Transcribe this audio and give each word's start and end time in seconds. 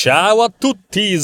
Ciao 0.00 0.42
a 0.42 0.52
tutti! 0.56 1.18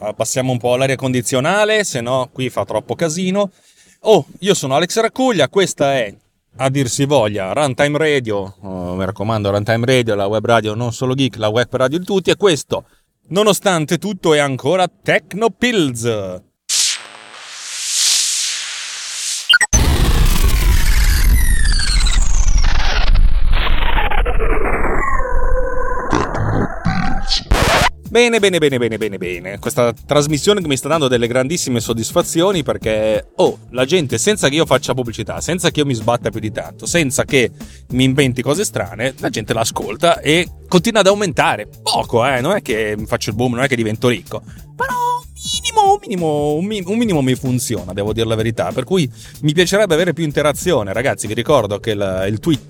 Abbassiamo 0.00 0.50
un 0.50 0.58
po' 0.58 0.74
l'aria 0.74 0.96
condizionale, 0.96 1.84
se 1.84 2.00
no 2.00 2.28
qui 2.32 2.50
fa 2.50 2.64
troppo 2.64 2.96
casino. 2.96 3.52
Oh, 4.00 4.26
io 4.40 4.54
sono 4.54 4.74
Alex 4.74 4.98
Raccuglia, 4.98 5.48
questa 5.48 5.94
è 5.94 6.12
a 6.56 6.68
dir 6.68 6.88
si 6.88 7.04
voglia 7.04 7.52
Runtime 7.52 7.96
Radio. 7.96 8.56
Oh, 8.62 8.96
mi 8.96 9.04
raccomando, 9.04 9.52
Runtime 9.52 9.86
Radio, 9.86 10.16
la 10.16 10.26
web 10.26 10.44
radio 10.44 10.74
non 10.74 10.92
solo 10.92 11.14
geek, 11.14 11.36
la 11.36 11.46
web 11.46 11.68
radio 11.76 12.00
di 12.00 12.04
tutti. 12.04 12.30
E 12.30 12.36
questo, 12.36 12.86
nonostante 13.28 13.98
tutto, 13.98 14.34
è 14.34 14.40
ancora 14.40 14.88
Tecnopills. 14.88 16.42
Bene, 28.16 28.40
bene, 28.40 28.56
bene, 28.56 28.78
bene, 28.78 28.96
bene, 28.96 29.18
bene. 29.18 29.58
Questa 29.58 29.92
trasmissione 29.92 30.62
mi 30.62 30.78
sta 30.78 30.88
dando 30.88 31.06
delle 31.06 31.26
grandissime 31.26 31.80
soddisfazioni 31.80 32.62
perché, 32.62 33.26
oh, 33.34 33.58
la 33.72 33.84
gente 33.84 34.16
senza 34.16 34.48
che 34.48 34.54
io 34.54 34.64
faccia 34.64 34.94
pubblicità, 34.94 35.42
senza 35.42 35.70
che 35.70 35.80
io 35.80 35.84
mi 35.86 35.92
sbatta 35.92 36.30
più 36.30 36.40
di 36.40 36.50
tanto, 36.50 36.86
senza 36.86 37.24
che 37.24 37.50
mi 37.90 38.04
inventi 38.04 38.40
cose 38.40 38.64
strane, 38.64 39.12
la 39.18 39.28
gente 39.28 39.52
l'ascolta 39.52 40.20
e 40.20 40.48
continua 40.66 41.00
ad 41.00 41.08
aumentare. 41.08 41.68
Poco, 41.82 42.26
eh, 42.26 42.40
non 42.40 42.52
è 42.52 42.62
che 42.62 42.96
faccio 43.04 43.28
il 43.28 43.36
boom, 43.36 43.52
non 43.52 43.64
è 43.64 43.68
che 43.68 43.76
divento 43.76 44.08
ricco, 44.08 44.42
però 44.74 44.94
un 44.94 45.98
minimo, 46.00 46.54
un 46.54 46.64
minimo, 46.64 46.90
un 46.90 46.96
minimo 46.96 47.20
mi 47.20 47.34
funziona, 47.34 47.92
devo 47.92 48.14
dire 48.14 48.26
la 48.26 48.34
verità. 48.34 48.72
Per 48.72 48.84
cui 48.84 49.06
mi 49.42 49.52
piacerebbe 49.52 49.92
avere 49.92 50.14
più 50.14 50.24
interazione. 50.24 50.94
Ragazzi, 50.94 51.26
vi 51.26 51.34
ricordo 51.34 51.80
che 51.80 51.90
il, 51.90 52.24
il 52.30 52.40
tweet 52.40 52.64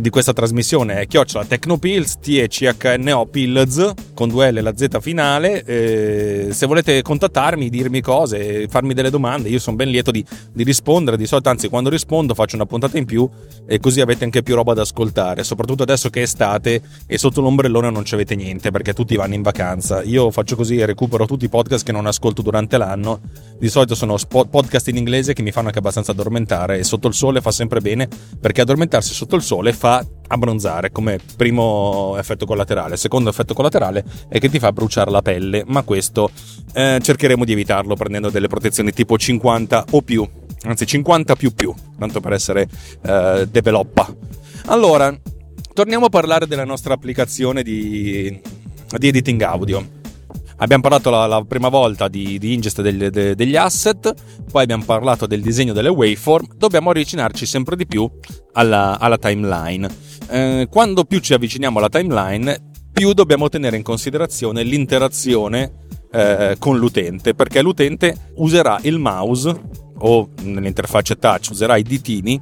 di 0.00 0.10
questa 0.10 0.32
trasmissione 0.32 1.00
è 1.00 1.06
chiocciola 1.06 1.44
Tecnopills, 1.44 2.18
T-E-C-H-N-O 2.20 3.26
Pills, 3.26 3.92
con 4.14 4.28
due 4.28 4.50
L 4.50 4.62
la 4.62 4.74
Z 4.74 5.00
finale. 5.00 5.64
Eh, 5.64 6.48
se 6.52 6.66
volete 6.66 7.02
contattarmi, 7.02 7.68
dirmi 7.68 8.00
cose, 8.00 8.68
farmi 8.68 8.94
delle 8.94 9.10
domande, 9.10 9.48
io 9.48 9.58
sono 9.58 9.76
ben 9.76 9.88
lieto 9.88 10.10
di, 10.10 10.24
di, 10.52 10.62
rispondere. 10.62 11.16
Di 11.16 11.26
solito, 11.26 11.50
anzi, 11.50 11.68
quando 11.68 11.90
rispondo 11.90 12.34
faccio 12.34 12.56
una 12.56 12.64
puntata 12.64 12.96
in 12.96 13.04
più 13.04 13.28
e 13.66 13.80
così 13.80 14.00
avete 14.00 14.24
anche 14.24 14.42
più 14.42 14.54
roba 14.54 14.72
da 14.72 14.82
ascoltare. 14.82 15.44
Soprattutto 15.44 15.82
adesso 15.82 16.08
che 16.08 16.20
è 16.20 16.22
estate 16.22 16.80
e 17.06 17.18
sotto 17.18 17.40
l'ombrellone 17.40 17.90
non 17.90 18.04
ci 18.04 18.14
avete 18.14 18.34
niente 18.34 18.70
perché 18.70 18.94
tutti 18.94 19.16
vanno 19.16 19.34
in 19.34 19.42
vacanza. 19.42 20.02
Io 20.02 20.30
faccio 20.30 20.56
così 20.56 20.78
e 20.78 20.86
recupero 20.86 21.26
tutti 21.26 21.44
i 21.44 21.48
podcast 21.48 21.84
che 21.84 21.92
non 21.92 22.06
ascolto 22.06 22.40
durante 22.40 22.78
l'anno. 22.78 23.20
Di 23.58 23.68
solito 23.68 23.94
sono 23.94 24.16
podcast 24.28 24.88
in 24.88 24.96
inglese 24.96 25.34
che 25.34 25.42
mi 25.42 25.52
fanno 25.52 25.66
anche 25.66 25.78
abbastanza 25.78 26.12
addormentare 26.12 26.78
e 26.78 26.84
sotto 26.84 27.08
il 27.08 27.14
sole 27.14 27.40
fa 27.40 27.50
sempre 27.50 27.80
bene 27.80 28.08
perché 28.40 28.62
addormentarsi 28.62 29.12
sotto 29.12 29.36
il 29.36 29.42
sole 29.42 29.72
fa 29.82 30.06
abbronzare 30.28 30.92
come 30.92 31.18
primo 31.36 32.16
effetto 32.16 32.46
collaterale. 32.46 32.96
Secondo 32.96 33.30
effetto 33.30 33.52
collaterale 33.52 34.04
è 34.28 34.38
che 34.38 34.48
ti 34.48 34.60
fa 34.60 34.70
bruciare 34.70 35.10
la 35.10 35.22
pelle, 35.22 35.64
ma 35.66 35.82
questo 35.82 36.30
eh, 36.72 37.00
cercheremo 37.02 37.44
di 37.44 37.50
evitarlo 37.50 37.96
prendendo 37.96 38.30
delle 38.30 38.46
protezioni 38.46 38.92
tipo 38.92 39.18
50 39.18 39.86
o 39.90 40.02
più, 40.02 40.24
anzi 40.62 40.86
50 40.86 41.34
più 41.34 41.52
più, 41.52 41.74
tanto 41.98 42.20
per 42.20 42.32
essere 42.32 42.68
eh, 43.02 43.48
developpa. 43.50 44.14
Allora, 44.66 45.12
torniamo 45.72 46.06
a 46.06 46.10
parlare 46.10 46.46
della 46.46 46.64
nostra 46.64 46.94
applicazione 46.94 47.64
di, 47.64 48.40
di 48.98 49.08
editing 49.08 49.42
audio. 49.42 50.00
Abbiamo 50.62 50.82
parlato 50.82 51.10
la, 51.10 51.26
la 51.26 51.44
prima 51.44 51.68
volta 51.68 52.06
di, 52.06 52.38
di 52.38 52.52
ingest 52.52 52.82
degli, 52.82 53.08
de, 53.08 53.34
degli 53.34 53.56
asset, 53.56 54.14
poi 54.48 54.62
abbiamo 54.62 54.84
parlato 54.84 55.26
del 55.26 55.42
disegno 55.42 55.72
delle 55.72 55.88
waveform, 55.88 56.54
dobbiamo 56.56 56.90
avvicinarci 56.90 57.46
sempre 57.46 57.74
di 57.74 57.84
più 57.84 58.08
alla, 58.52 58.96
alla 59.00 59.18
timeline. 59.18 59.88
Eh, 60.28 60.68
quando 60.70 61.02
più 61.04 61.18
ci 61.18 61.34
avviciniamo 61.34 61.78
alla 61.78 61.88
timeline, 61.88 62.70
più 62.92 63.12
dobbiamo 63.12 63.48
tenere 63.48 63.76
in 63.76 63.82
considerazione 63.82 64.62
l'interazione 64.62 65.72
eh, 66.12 66.54
con 66.60 66.78
l'utente, 66.78 67.34
perché 67.34 67.60
l'utente 67.60 68.30
userà 68.36 68.78
il 68.82 69.00
mouse 69.00 69.60
o 69.98 70.28
nell'interfaccia 70.42 71.16
touch 71.16 71.48
userà 71.50 71.76
i 71.76 71.82
ditini 71.82 72.40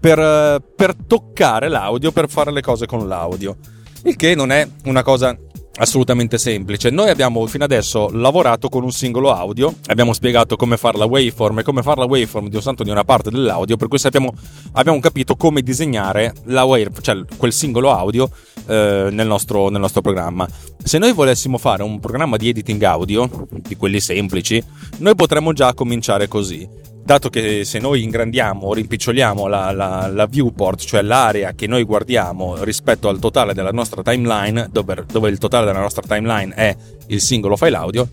per, 0.00 0.60
per 0.74 0.96
toccare 1.06 1.68
l'audio, 1.68 2.10
per 2.10 2.28
fare 2.28 2.50
le 2.50 2.62
cose 2.62 2.86
con 2.86 3.06
l'audio. 3.06 3.58
Il 4.02 4.16
che 4.16 4.34
non 4.34 4.50
è 4.50 4.68
una 4.86 5.04
cosa 5.04 5.38
assolutamente 5.76 6.38
semplice. 6.38 6.90
Noi 6.90 7.10
abbiamo 7.10 7.46
fino 7.46 7.64
adesso 7.64 8.08
lavorato 8.12 8.68
con 8.68 8.84
un 8.84 8.92
singolo 8.92 9.32
audio, 9.32 9.74
abbiamo 9.86 10.12
spiegato 10.12 10.56
come 10.56 10.76
fare 10.76 10.98
la 10.98 11.04
waveform 11.04 11.60
e 11.60 11.62
come 11.62 11.82
fare 11.82 12.00
la 12.00 12.06
waveform 12.06 12.48
di 12.48 12.56
un 12.56 12.62
santo 12.62 12.82
di 12.82 12.90
una 12.90 13.04
parte 13.04 13.30
dell'audio, 13.30 13.76
per 13.76 13.88
cui 13.88 13.98
sappiamo, 13.98 14.32
abbiamo 14.72 15.00
capito 15.00 15.36
come 15.36 15.62
disegnare 15.62 16.32
la 16.44 16.64
wave, 16.64 16.90
cioè 17.00 17.22
quel 17.36 17.52
singolo 17.52 17.90
audio 17.90 18.30
eh, 18.66 19.08
nel, 19.10 19.26
nostro, 19.26 19.68
nel 19.68 19.80
nostro 19.80 20.00
programma. 20.00 20.48
Se 20.82 20.98
noi 20.98 21.12
volessimo 21.12 21.58
fare 21.58 21.82
un 21.82 21.98
programma 22.00 22.36
di 22.36 22.48
editing 22.48 22.82
audio, 22.82 23.28
di 23.50 23.76
quelli 23.76 24.00
semplici, 24.00 24.62
noi 24.98 25.14
potremmo 25.14 25.52
già 25.52 25.74
cominciare 25.74 26.28
così 26.28 26.92
dato 27.04 27.28
che 27.28 27.64
se 27.64 27.78
noi 27.78 28.02
ingrandiamo 28.02 28.66
o 28.66 28.74
rimpiccioliamo 28.74 29.46
la, 29.46 29.70
la, 29.72 30.08
la, 30.08 30.26
viewport, 30.26 30.80
cioè 30.80 31.02
l'area 31.02 31.52
che 31.52 31.66
noi 31.66 31.84
guardiamo 31.84 32.62
rispetto 32.64 33.08
al 33.08 33.18
totale 33.18 33.52
della 33.52 33.72
nostra 33.72 34.02
timeline, 34.02 34.68
dove, 34.72 35.04
dove 35.10 35.28
il 35.28 35.38
totale 35.38 35.66
della 35.66 35.80
nostra 35.80 36.02
timeline 36.02 36.54
è 36.54 36.74
il 37.08 37.20
singolo 37.20 37.56
file 37.56 37.76
audio, 37.76 38.08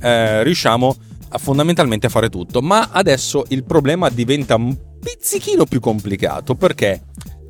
eh, 0.00 0.42
riusciamo 0.42 0.96
a, 1.28 1.38
fondamentalmente 1.38 2.06
a 2.06 2.10
fare 2.10 2.30
tutto. 2.30 2.62
Ma 2.62 2.88
adesso 2.90 3.44
il 3.48 3.64
problema 3.64 4.08
diventa 4.08 4.54
un 4.54 4.74
pizzichino 5.00 5.64
più 5.66 5.80
complicato 5.80 6.54
perché 6.54 7.02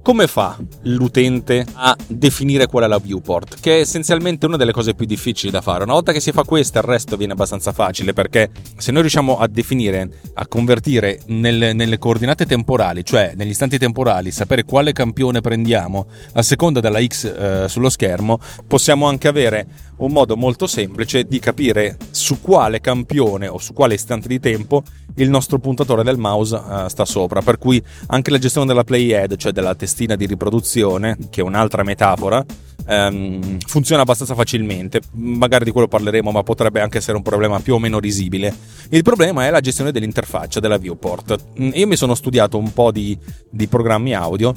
come 0.03 0.27
fa 0.27 0.57
l'utente 0.83 1.65
a 1.75 1.97
definire 2.07 2.67
qual 2.67 2.85
è 2.85 2.87
la 2.87 2.99
viewport? 2.99 3.61
Che 3.61 3.77
è 3.77 3.81
essenzialmente 3.81 4.47
una 4.47 4.57
delle 4.57 4.73
cose 4.73 4.95
più 4.95 5.07
difficili 5.07 5.53
da 5.53 5.61
fare. 5.61 5.85
Una 5.85 5.93
volta 5.93 6.13
che 6.13 6.21
si 6.21 6.33
fa 6.33 6.43
questo, 6.43 6.79
il 6.79 6.85
resto 6.85 7.17
viene 7.17 7.33
abbastanza 7.33 7.73
facile 7.73 8.13
perché 8.13 8.51
se 8.77 8.93
noi 8.93 9.03
riusciamo 9.03 9.39
a 9.39 9.47
definire, 9.47 10.09
a 10.35 10.47
convertire 10.47 11.21
nelle, 11.27 11.73
nelle 11.73 11.99
coordinate 11.99 12.47
temporali, 12.47 13.05
cioè 13.05 13.33
negli 13.37 13.51
istanti 13.51 13.79
temporali, 13.79 14.31
sapere 14.31 14.65
quale 14.65 14.93
campione 14.93 15.41
prendiamo 15.41 16.07
a 16.33 16.43
seconda 16.43 16.81
della 16.81 17.05
X 17.05 17.25
eh, 17.25 17.69
sullo 17.69 17.91
schermo, 17.91 18.39
possiamo 18.67 19.07
anche 19.07 19.29
avere 19.29 19.67
un 20.01 20.13
modo 20.13 20.37
molto 20.37 20.67
semplice 20.67 21.25
di 21.25 21.39
capire 21.39 21.97
su 22.11 22.41
quale 22.41 22.81
campione 22.81 23.49
o 23.49 23.59
su 23.59 23.73
quale 23.73 23.95
istante 23.95 24.29
di 24.29 24.41
tempo 24.41 24.83
il 25.17 25.29
nostro 25.29 25.59
puntatore 25.59 26.03
del 26.03 26.19
mouse 26.19 26.55
uh, 26.55 26.89
sta 26.89 27.05
sopra. 27.05 27.43
Per 27.43 27.59
cui 27.59 27.83
anche 28.09 28.31
la 28.31 28.39
gestione 28.39 28.67
della 28.67 28.85
playhead, 28.85 29.37
cioè 29.37 29.53
della 29.53 29.75
testina 29.75 30.17
di 30.17 30.27
riproduzione, 30.27 31.17
che 31.31 31.41
è 31.41 31.45
un'altra 31.45 31.83
metafora, 31.83 32.45
um, 32.87 33.59
funziona 33.67 34.03
abbastanza 34.03 34.35
facilmente. 34.35 35.01
Magari 35.13 35.65
di 35.65 35.71
quello 35.71 35.89
parleremo, 35.89 36.31
ma 36.31 36.43
potrebbe 36.43 36.81
anche 36.81 36.99
essere 36.99 37.17
un 37.17 37.23
problema 37.23 37.61
più 37.61 37.75
o 37.75 37.79
meno 37.79 37.99
risibile. 37.99 38.55
Il 38.91 39.03
problema 39.03 39.47
è 39.47 39.51
la 39.51 39.61
gestione 39.61 39.93
dell'interfaccia 39.93 40.61
della 40.61 40.79
viewport. 40.79 41.37
Mm, 41.61 41.71
io 41.75 41.87
mi 41.87 41.97
sono 41.97 42.15
studiato 42.15 42.57
un 42.57 42.73
po' 42.73 42.91
di, 42.91 43.19
di 43.51 43.67
programmi 43.67 44.15
audio 44.15 44.55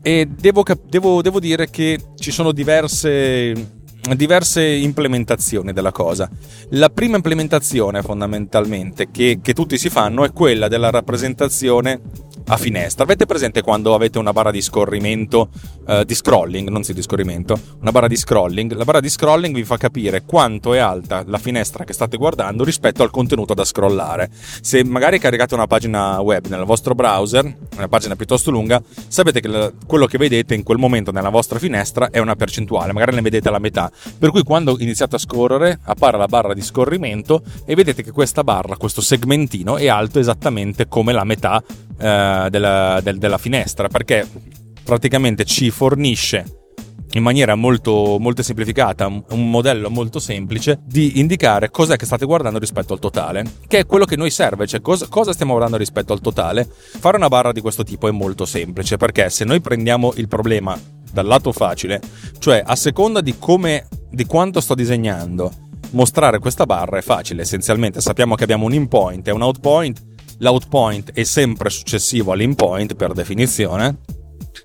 e 0.00 0.26
devo, 0.26 0.64
devo, 0.88 1.20
devo 1.20 1.40
dire 1.40 1.68
che 1.68 2.00
ci 2.16 2.30
sono 2.30 2.52
diverse 2.52 3.76
diverse 4.16 4.64
implementazioni 4.64 5.72
della 5.72 5.92
cosa. 5.92 6.28
La 6.70 6.88
prima 6.88 7.16
implementazione 7.16 8.02
fondamentalmente 8.02 9.10
che, 9.10 9.40
che 9.42 9.52
tutti 9.52 9.78
si 9.78 9.90
fanno 9.90 10.24
è 10.24 10.32
quella 10.32 10.68
della 10.68 10.90
rappresentazione 10.90 12.00
a 12.48 12.56
finestra. 12.56 13.04
Avete 13.04 13.26
presente 13.26 13.62
quando 13.62 13.94
avete 13.94 14.18
una 14.18 14.32
barra 14.32 14.50
di 14.50 14.60
scorrimento, 14.60 15.50
uh, 15.86 16.02
di 16.04 16.14
scrolling, 16.14 16.68
non 16.68 16.82
si 16.82 16.94
di 16.94 17.02
scorrimento, 17.02 17.58
una 17.80 17.90
barra 17.90 18.08
di 18.08 18.16
scrolling? 18.16 18.74
La 18.74 18.84
barra 18.84 19.00
di 19.00 19.08
scrolling 19.08 19.54
vi 19.54 19.64
fa 19.64 19.76
capire 19.76 20.22
quanto 20.24 20.72
è 20.72 20.78
alta 20.78 21.22
la 21.26 21.38
finestra 21.38 21.84
che 21.84 21.92
state 21.92 22.16
guardando 22.16 22.64
rispetto 22.64 23.02
al 23.02 23.10
contenuto 23.10 23.54
da 23.54 23.64
scrollare. 23.64 24.30
Se 24.32 24.82
magari 24.84 25.18
caricate 25.18 25.54
una 25.54 25.66
pagina 25.66 26.20
web 26.20 26.46
nel 26.46 26.64
vostro 26.64 26.94
browser, 26.94 27.56
una 27.76 27.88
pagina 27.88 28.16
piuttosto 28.16 28.50
lunga, 28.50 28.82
sapete 29.08 29.40
che 29.40 29.72
quello 29.86 30.06
che 30.06 30.18
vedete 30.18 30.54
in 30.54 30.62
quel 30.62 30.78
momento 30.78 31.12
nella 31.12 31.30
vostra 31.30 31.58
finestra 31.58 32.10
è 32.10 32.18
una 32.18 32.34
percentuale, 32.34 32.92
magari 32.92 33.14
ne 33.14 33.22
vedete 33.22 33.50
la 33.50 33.58
metà. 33.58 33.90
Per 34.18 34.30
cui 34.30 34.42
quando 34.42 34.76
iniziate 34.78 35.16
a 35.16 35.18
scorrere 35.18 35.78
appare 35.84 36.16
la 36.16 36.26
barra 36.26 36.54
di 36.54 36.62
scorrimento 36.62 37.42
e 37.66 37.74
vedete 37.74 38.02
che 38.02 38.10
questa 38.10 38.42
barra, 38.42 38.76
questo 38.76 39.00
segmentino 39.00 39.76
è 39.76 39.88
alto 39.88 40.18
esattamente 40.18 40.88
come 40.88 41.12
la 41.12 41.24
metà 41.24 41.62
eh, 41.98 42.46
della, 42.50 43.00
del, 43.02 43.18
della 43.18 43.38
finestra 43.38 43.88
perché 43.88 44.26
praticamente 44.82 45.44
ci 45.44 45.70
fornisce 45.70 46.58
in 47.12 47.22
maniera 47.22 47.54
molto, 47.54 48.18
molto 48.18 48.42
semplificata, 48.42 49.06
un 49.06 49.50
modello 49.50 49.88
molto 49.88 50.18
semplice 50.18 50.80
di 50.84 51.18
indicare 51.20 51.70
cos'è 51.70 51.96
che 51.96 52.04
state 52.04 52.26
guardando 52.26 52.58
rispetto 52.58 52.92
al 52.92 52.98
totale, 52.98 53.44
che 53.66 53.78
è 53.78 53.86
quello 53.86 54.04
che 54.04 54.16
noi 54.16 54.30
serve, 54.30 54.66
cioè 54.66 54.80
cosa, 54.80 55.06
cosa, 55.08 55.32
stiamo 55.32 55.52
guardando 55.52 55.78
rispetto 55.78 56.12
al 56.12 56.20
totale. 56.20 56.68
Fare 56.68 57.16
una 57.16 57.28
barra 57.28 57.52
di 57.52 57.60
questo 57.60 57.82
tipo 57.82 58.08
è 58.08 58.10
molto 58.10 58.44
semplice 58.44 58.96
perché 58.96 59.30
se 59.30 59.44
noi 59.44 59.60
prendiamo 59.60 60.12
il 60.16 60.28
problema 60.28 60.78
dal 61.10 61.26
lato 61.26 61.52
facile, 61.52 62.00
cioè 62.38 62.62
a 62.64 62.76
seconda 62.76 63.20
di 63.20 63.36
come, 63.38 63.86
di 64.10 64.26
quanto 64.26 64.60
sto 64.60 64.74
disegnando, 64.74 65.50
mostrare 65.90 66.38
questa 66.38 66.66
barra 66.66 66.98
è 66.98 67.02
facile, 67.02 67.42
essenzialmente 67.42 68.00
sappiamo 68.02 68.34
che 68.34 68.44
abbiamo 68.44 68.66
un 68.66 68.74
in 68.74 68.88
point 68.88 69.26
e 69.26 69.30
un 69.30 69.42
out 69.42 69.60
point 69.60 70.07
l'outpoint 70.38 71.12
è 71.12 71.24
sempre 71.24 71.70
successivo 71.70 72.32
all'inpoint 72.32 72.94
per 72.94 73.12
definizione 73.12 73.98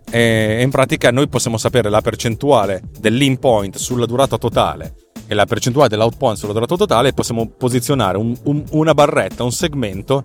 e 0.10 0.62
in 0.62 0.70
pratica 0.70 1.12
noi 1.12 1.28
possiamo 1.28 1.58
sapere 1.58 1.90
la 1.90 2.02
percentuale 2.02 2.84
dell'inpoint 3.00 3.78
sulla 3.78 4.06
durata 4.06 4.38
totale 4.38 4.96
e 5.28 5.34
la 5.34 5.46
percentuale 5.46 5.90
dell'outpoint 5.90 6.38
sullo 6.38 6.54
dato 6.54 6.76
totale, 6.76 7.14
possiamo 7.14 7.48
posizionare 7.48 8.18
un, 8.18 8.36
un, 8.44 8.64
una 8.72 8.94
barretta, 8.94 9.44
un 9.44 9.52
segmento 9.52 10.22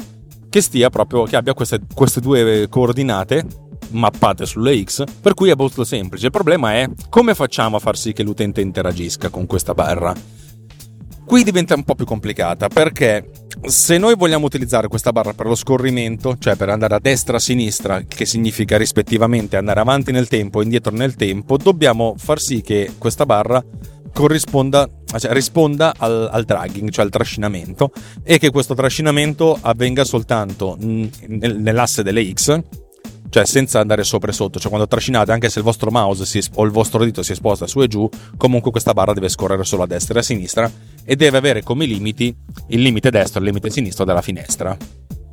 che 0.48 0.60
stia 0.60 0.90
proprio, 0.90 1.24
che 1.24 1.36
abbia 1.36 1.54
queste, 1.54 1.80
queste 1.94 2.20
due 2.20 2.66
coordinate 2.68 3.46
mappate 3.90 4.44
sulle 4.44 4.82
X, 4.82 5.04
per 5.20 5.34
cui 5.34 5.50
è 5.50 5.54
molto 5.56 5.84
semplice. 5.84 6.26
Il 6.26 6.32
problema 6.32 6.74
è 6.74 6.88
come 7.08 7.34
facciamo 7.34 7.76
a 7.76 7.80
far 7.80 7.96
sì 7.96 8.12
che 8.12 8.22
l'utente 8.22 8.60
interagisca 8.60 9.28
con 9.28 9.46
questa 9.46 9.74
barra. 9.74 10.14
Qui 11.24 11.42
diventa 11.44 11.74
un 11.74 11.84
po' 11.84 11.94
più 11.94 12.06
complicata 12.06 12.68
perché 12.68 13.30
se 13.62 13.98
noi 13.98 14.14
vogliamo 14.14 14.46
utilizzare 14.46 14.88
questa 14.88 15.12
barra 15.12 15.32
per 15.32 15.46
lo 15.46 15.54
scorrimento, 15.54 16.36
cioè 16.38 16.56
per 16.56 16.68
andare 16.68 16.94
a 16.94 17.00
destra 17.00 17.36
a 17.36 17.40
sinistra, 17.40 18.02
che 18.06 18.24
significa 18.24 18.76
rispettivamente 18.76 19.56
andare 19.56 19.80
avanti 19.80 20.12
nel 20.12 20.28
tempo 20.28 20.60
e 20.60 20.64
indietro 20.64 20.94
nel 20.94 21.16
tempo, 21.16 21.56
dobbiamo 21.56 22.14
far 22.16 22.40
sì 22.40 22.60
che 22.60 22.92
questa 22.98 23.26
barra 23.26 23.62
corrisponda, 24.12 24.88
cioè 25.18 25.32
risponda 25.32 25.94
al, 25.96 26.28
al, 26.32 26.44
dragging, 26.44 26.90
cioè 26.90 27.04
al 27.04 27.10
trascinamento, 27.10 27.92
e 28.22 28.38
che 28.38 28.50
questo 28.50 28.74
trascinamento 28.74 29.58
avvenga 29.60 30.04
soltanto 30.04 30.76
nell'asse 30.78 32.02
delle 32.02 32.32
X, 32.32 32.62
cioè 33.30 33.44
senza 33.44 33.80
andare 33.80 34.04
sopra 34.04 34.30
e 34.30 34.34
sotto, 34.34 34.58
cioè 34.58 34.68
quando 34.68 34.88
trascinate, 34.88 35.32
anche 35.32 35.48
se 35.48 35.58
il 35.58 35.64
vostro 35.64 35.90
mouse 35.90 36.24
si, 36.24 36.42
o 36.54 36.64
il 36.64 36.70
vostro 36.70 37.04
dito 37.04 37.22
si 37.22 37.34
sposta 37.34 37.66
su 37.66 37.80
e 37.82 37.88
giù, 37.88 38.08
comunque 38.36 38.70
questa 38.70 38.92
barra 38.92 39.12
deve 39.12 39.28
scorrere 39.28 39.64
solo 39.64 39.82
a 39.82 39.86
destra 39.86 40.16
e 40.16 40.18
a 40.18 40.22
sinistra 40.22 40.70
e 41.04 41.16
deve 41.16 41.36
avere 41.38 41.62
come 41.62 41.86
limiti 41.86 42.34
il 42.68 42.80
limite 42.80 43.10
destro 43.10 43.40
e 43.40 43.42
il 43.42 43.48
limite 43.48 43.70
sinistro 43.70 44.04
della 44.04 44.22
finestra 44.22 44.76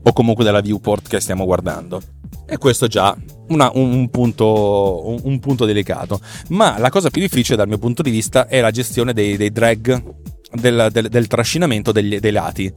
o 0.07 0.13
comunque 0.13 0.43
della 0.43 0.61
viewport 0.61 1.07
che 1.07 1.19
stiamo 1.19 1.45
guardando. 1.45 2.01
E 2.47 2.57
questo 2.57 2.85
è 2.85 2.87
già 2.87 3.15
una, 3.47 3.71
un, 3.73 4.07
punto, 4.09 5.07
un, 5.07 5.19
un, 5.23 5.39
punto, 5.39 5.65
delicato. 5.65 6.19
Ma 6.49 6.77
la 6.77 6.91
cosa 6.91 7.09
più 7.09 7.21
difficile 7.21 7.57
dal 7.57 7.67
mio 7.67 7.79
punto 7.79 8.03
di 8.03 8.11
vista 8.11 8.47
è 8.47 8.61
la 8.61 8.69
gestione 8.69 9.13
dei, 9.13 9.35
dei 9.35 9.51
drag 9.51 10.03
del, 10.51 10.89
del, 10.91 11.09
del, 11.09 11.27
trascinamento 11.27 11.91
degli, 11.91 12.19
dei 12.19 12.31
lati. 12.31 12.71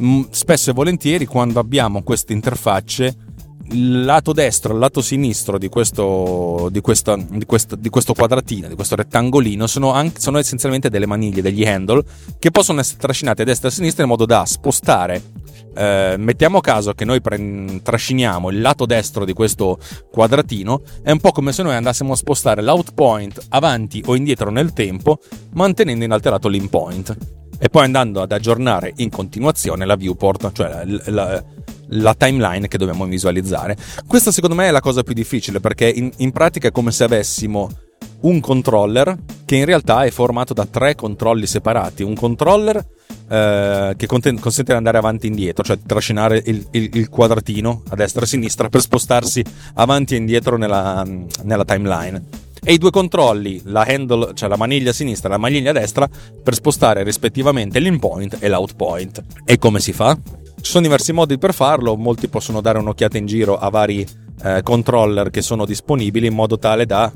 Mm, 0.00 0.22
spesso 0.30 0.70
e 0.70 0.72
volentieri 0.72 1.24
quando 1.24 1.60
abbiamo 1.60 2.02
queste 2.02 2.32
interfacce 2.32 3.16
il 3.72 4.04
lato 4.04 4.32
destro 4.32 4.70
e 4.70 4.74
il 4.74 4.80
lato 4.80 5.00
sinistro 5.00 5.58
di 5.58 5.68
questo, 5.68 6.68
di, 6.70 6.80
questa, 6.80 7.16
di, 7.16 7.44
questo, 7.44 7.76
di 7.76 7.88
questo, 7.88 8.14
quadratino, 8.14 8.68
di 8.68 8.74
questo 8.74 8.96
rettangolino, 8.96 9.66
sono, 9.66 9.92
anche, 9.92 10.20
sono, 10.20 10.38
essenzialmente 10.38 10.90
delle 10.90 11.06
maniglie, 11.06 11.42
degli 11.42 11.64
handle, 11.64 12.02
che 12.38 12.50
possono 12.50 12.80
essere 12.80 12.98
trascinate 13.00 13.42
a 13.42 13.44
destra 13.44 13.68
e 13.68 13.70
a 13.70 13.74
sinistra 13.74 14.02
in 14.02 14.08
modo 14.08 14.26
da 14.26 14.44
spostare. 14.46 15.22
Eh, 15.74 16.16
mettiamo 16.18 16.60
caso 16.60 16.92
che 16.92 17.04
noi 17.04 17.20
pre- 17.20 17.80
trasciniamo 17.82 18.50
il 18.50 18.60
lato 18.60 18.84
destro 18.84 19.24
di 19.24 19.32
questo 19.32 19.78
quadratino, 20.10 20.82
è 21.02 21.10
un 21.10 21.20
po' 21.20 21.32
come 21.32 21.52
se 21.52 21.62
noi 21.62 21.74
andassimo 21.74 22.12
a 22.12 22.16
spostare 22.16 22.62
l'outpoint 22.62 23.46
avanti 23.48 24.02
o 24.06 24.14
indietro 24.14 24.50
nel 24.50 24.72
tempo, 24.72 25.18
mantenendo 25.52 26.04
inalterato 26.04 26.48
l'inpoint 26.48 27.16
e 27.58 27.68
poi 27.68 27.84
andando 27.84 28.20
ad 28.20 28.32
aggiornare 28.32 28.92
in 28.96 29.08
continuazione 29.08 29.86
la 29.86 29.94
viewport, 29.94 30.50
cioè 30.50 30.84
la, 30.84 31.00
la, 31.06 31.44
la 31.92 32.14
timeline 32.14 32.68
che 32.68 32.78
dobbiamo 32.78 33.04
visualizzare. 33.06 33.76
Questa 34.06 34.30
secondo 34.30 34.54
me 34.54 34.68
è 34.68 34.70
la 34.70 34.80
cosa 34.80 35.02
più 35.02 35.14
difficile 35.14 35.60
perché 35.60 35.88
in, 35.88 36.10
in 36.18 36.32
pratica 36.32 36.68
è 36.68 36.72
come 36.72 36.92
se 36.92 37.04
avessimo 37.04 37.70
un 38.22 38.40
controller 38.40 39.16
che 39.44 39.56
in 39.56 39.64
realtà 39.64 40.04
è 40.04 40.10
formato 40.10 40.54
da 40.54 40.66
tre 40.66 40.94
controlli 40.94 41.46
separati. 41.46 42.02
Un 42.02 42.14
controller 42.14 42.84
eh, 43.28 43.94
che 43.96 44.06
conten- 44.06 44.38
consente 44.38 44.72
di 44.72 44.78
andare 44.78 44.98
avanti 44.98 45.26
e 45.26 45.30
indietro, 45.30 45.64
cioè 45.64 45.78
trascinare 45.84 46.42
il, 46.44 46.66
il, 46.72 46.90
il, 46.92 47.08
quadratino 47.08 47.82
a 47.88 47.96
destra 47.96 48.20
e 48.22 48.24
a 48.24 48.26
sinistra 48.28 48.68
per 48.68 48.80
spostarsi 48.80 49.44
avanti 49.74 50.14
e 50.14 50.18
indietro 50.18 50.56
nella, 50.56 51.04
nella 51.42 51.64
timeline. 51.64 52.22
E 52.64 52.74
i 52.74 52.78
due 52.78 52.92
controlli, 52.92 53.60
la 53.64 53.84
handle, 53.88 54.34
cioè 54.34 54.48
la 54.48 54.56
maniglia 54.56 54.92
sinistra 54.92 55.28
e 55.28 55.32
la 55.32 55.38
maniglia 55.38 55.72
destra, 55.72 56.08
per 56.42 56.54
spostare 56.54 57.02
rispettivamente 57.02 57.80
l'inpoint 57.80 58.36
e 58.38 58.48
l'outpoint. 58.48 59.20
E 59.44 59.58
come 59.58 59.80
si 59.80 59.92
fa? 59.92 60.16
Ci 60.62 60.70
sono 60.70 60.84
diversi 60.84 61.12
modi 61.12 61.38
per 61.38 61.52
farlo, 61.52 61.96
molti 61.96 62.28
possono 62.28 62.60
dare 62.60 62.78
un'occhiata 62.78 63.18
in 63.18 63.26
giro 63.26 63.58
a 63.58 63.68
vari 63.68 64.06
eh, 64.44 64.62
controller 64.62 65.28
che 65.28 65.42
sono 65.42 65.66
disponibili 65.66 66.28
in 66.28 66.34
modo 66.34 66.56
tale 66.56 66.86
da 66.86 67.12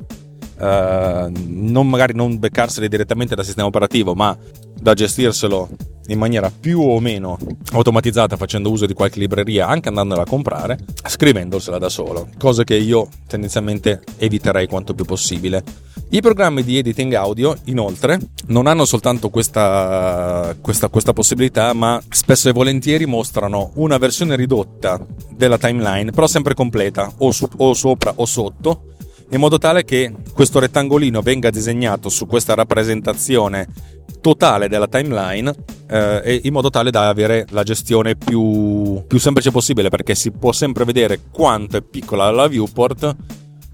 eh, 0.58 1.30
non 1.30 1.88
magari 1.88 2.12
non 2.12 2.40
beccarseli 2.40 2.88
direttamente 2.88 3.36
dal 3.36 3.44
sistema 3.44 3.68
operativo, 3.68 4.16
ma 4.16 4.36
da 4.74 4.94
gestirselo 4.94 5.68
in 6.08 6.18
maniera 6.18 6.50
più 6.50 6.80
o 6.80 7.00
meno 7.00 7.38
automatizzata 7.72 8.36
facendo 8.36 8.70
uso 8.70 8.86
di 8.86 8.94
qualche 8.94 9.18
libreria 9.18 9.66
anche 9.66 9.88
andandola 9.88 10.22
a 10.22 10.26
comprare 10.26 10.78
scrivendosela 11.04 11.78
da 11.78 11.88
solo 11.88 12.28
cosa 12.38 12.64
che 12.64 12.76
io 12.76 13.08
tendenzialmente 13.26 14.02
eviterei 14.18 14.66
quanto 14.66 14.94
più 14.94 15.04
possibile. 15.04 15.62
I 16.10 16.20
programmi 16.20 16.62
di 16.62 16.78
editing 16.78 17.12
audio 17.14 17.56
inoltre 17.64 18.18
non 18.46 18.68
hanno 18.68 18.84
soltanto 18.84 19.28
questa, 19.28 20.54
questa, 20.60 20.88
questa 20.88 21.12
possibilità 21.12 21.72
ma 21.72 22.00
spesso 22.08 22.48
e 22.48 22.52
volentieri 22.52 23.06
mostrano 23.06 23.72
una 23.74 23.98
versione 23.98 24.36
ridotta 24.36 25.04
della 25.30 25.58
timeline 25.58 26.12
però 26.12 26.28
sempre 26.28 26.54
completa 26.54 27.12
o, 27.18 27.32
su, 27.32 27.48
o 27.56 27.74
sopra 27.74 28.12
o 28.16 28.24
sotto 28.24 28.94
in 29.30 29.40
modo 29.40 29.58
tale 29.58 29.84
che 29.84 30.12
questo 30.32 30.58
rettangolino 30.58 31.20
venga 31.20 31.50
disegnato 31.50 32.08
su 32.08 32.26
questa 32.26 32.54
rappresentazione 32.54 33.66
totale 34.20 34.68
della 34.68 34.88
timeline 34.88 35.52
eh, 35.88 36.40
in 36.42 36.52
modo 36.52 36.70
tale 36.70 36.90
da 36.90 37.08
avere 37.08 37.46
la 37.50 37.62
gestione 37.62 38.16
più, 38.16 39.04
più 39.06 39.18
semplice 39.18 39.50
possibile 39.50 39.88
perché 39.88 40.14
si 40.14 40.30
può 40.30 40.52
sempre 40.52 40.84
vedere 40.84 41.20
quanto 41.30 41.76
è 41.76 41.82
piccola 41.82 42.30
la 42.30 42.46
viewport 42.48 43.16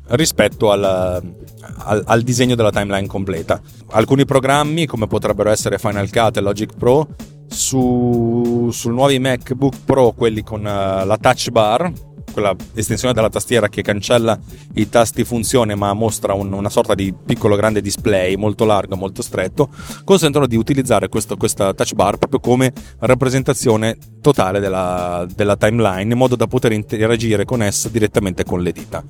rispetto 0.08 0.70
al, 0.70 0.84
al, 0.84 2.02
al, 2.04 2.22
disegno 2.22 2.54
della 2.54 2.70
timeline 2.70 3.06
completa. 3.06 3.60
Alcuni 3.90 4.24
programmi, 4.24 4.86
come 4.86 5.06
potrebbero 5.06 5.50
essere 5.50 5.78
Final 5.78 6.10
Cut 6.10 6.36
e 6.36 6.40
Logic 6.40 6.74
Pro, 6.76 7.08
su, 7.48 8.68
su 8.72 8.90
nuovi 8.90 9.18
MacBook 9.18 9.76
Pro, 9.84 10.12
quelli 10.12 10.42
con 10.42 10.60
uh, 10.60 11.06
la 11.06 11.18
touch 11.20 11.50
bar, 11.50 11.92
quella 12.32 12.54
estensione 12.74 13.14
della 13.14 13.28
tastiera 13.28 13.68
che 13.68 13.82
cancella 13.82 14.38
i 14.74 14.88
tasti 14.88 15.24
funzione 15.24 15.74
ma 15.74 15.92
mostra 15.92 16.32
un, 16.32 16.52
una 16.52 16.70
sorta 16.70 16.94
di 16.94 17.14
piccolo 17.14 17.56
grande 17.56 17.80
display 17.80 18.36
molto 18.36 18.64
largo, 18.64 18.96
molto 18.96 19.22
stretto, 19.22 19.68
consentono 20.04 20.46
di 20.46 20.56
utilizzare 20.56 21.08
questo, 21.08 21.36
questa 21.36 21.72
touch 21.74 21.94
bar 21.94 22.18
proprio 22.18 22.40
come 22.40 22.72
rappresentazione 22.98 23.96
totale 24.20 24.60
della, 24.60 25.26
della 25.34 25.56
timeline 25.56 26.12
in 26.12 26.18
modo 26.18 26.36
da 26.36 26.46
poter 26.46 26.72
interagire 26.72 27.44
con 27.44 27.62
essa 27.62 27.88
direttamente 27.88 28.44
con 28.44 28.62
le 28.62 28.72
dita. 28.72 29.04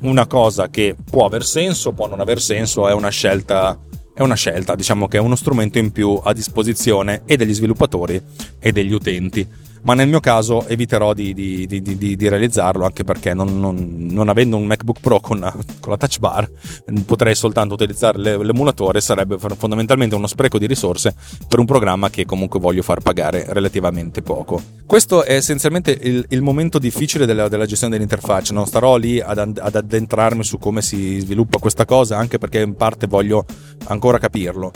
Una 0.00 0.26
cosa 0.26 0.68
che 0.70 0.96
può 1.10 1.26
aver 1.26 1.44
senso, 1.44 1.92
può 1.92 2.06
non 2.08 2.20
aver 2.20 2.40
senso, 2.40 2.88
è 2.88 2.92
una 2.92 3.10
scelta 3.10 3.78
è 4.12 4.22
una 4.22 4.34
scelta, 4.34 4.74
diciamo 4.74 5.08
che 5.08 5.16
è 5.16 5.20
uno 5.20 5.34
strumento 5.34 5.78
in 5.78 5.92
più 5.92 6.20
a 6.22 6.34
disposizione 6.34 7.22
e 7.24 7.38
degli 7.38 7.54
sviluppatori 7.54 8.20
e 8.58 8.70
degli 8.70 8.92
utenti 8.92 9.48
ma 9.82 9.94
nel 9.94 10.08
mio 10.08 10.20
caso 10.20 10.66
eviterò 10.66 11.12
di, 11.12 11.32
di, 11.32 11.66
di, 11.66 12.16
di 12.16 12.28
realizzarlo 12.28 12.84
anche 12.84 13.04
perché 13.04 13.34
non, 13.34 13.58
non, 13.58 14.06
non, 14.10 14.28
avendo 14.28 14.56
un 14.56 14.66
MacBook 14.66 15.00
Pro 15.00 15.20
con, 15.20 15.40
con, 15.80 15.90
la 15.90 15.96
touch 15.96 16.18
bar 16.18 16.48
potrei 17.06 17.34
soltanto 17.34 17.74
utilizzare 17.74 18.18
l'emulatore 18.18 19.00
sarebbe 19.00 19.38
fondamentalmente 19.38 20.14
uno 20.14 20.26
spreco 20.26 20.58
di 20.58 20.66
risorse 20.66 21.14
per 21.48 21.58
un 21.58 21.66
programma 21.66 22.10
che 22.10 22.26
comunque 22.26 22.60
voglio 22.60 22.82
far 22.82 23.00
pagare 23.00 23.44
relativamente 23.48 24.22
poco. 24.22 24.60
Questo 24.86 25.24
è 25.24 25.34
essenzialmente 25.34 25.96
il, 26.00 26.24
il 26.28 26.42
momento 26.42 26.78
difficile 26.78 27.26
della, 27.26 27.48
della, 27.48 27.66
gestione 27.66 27.94
dell'interfaccia 27.94 28.52
non 28.52 28.66
starò 28.66 28.96
lì 28.96 29.20
ad, 29.20 29.38
ad 29.38 29.74
addentrarmi 29.74 30.44
su 30.44 30.58
come 30.58 30.82
si 30.82 31.20
sviluppa 31.20 31.58
questa 31.58 31.84
cosa 31.84 32.18
anche 32.18 32.38
perché 32.38 32.60
in 32.60 32.74
parte 32.74 33.06
voglio 33.06 33.44
ancora 33.86 34.18
capirlo 34.18 34.72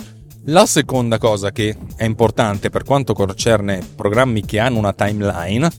la 0.47 0.67
seconda 0.67 1.19
cosa 1.19 1.53
che 1.53 1.77
è 1.97 2.05
importante 2.05 2.69
per 2.69 2.85
quanto 2.85 3.15
concerne 3.15 3.81
programmi 3.95 4.45
che 4.45 4.59
hanno 4.59 4.79
una 4.79 4.93
timeline 4.93 5.71